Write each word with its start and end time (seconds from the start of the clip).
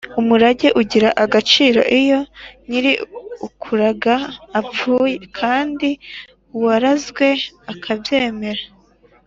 umurage 0.19 0.67
ugira 0.81 1.09
agaciro 1.23 1.81
iyo 1.99 2.19
nyir’ukuraga 2.69 4.15
apfuye 4.59 5.15
kandi 5.39 5.89
uwarazwe 6.55 7.27
akabyemera. 7.73 8.63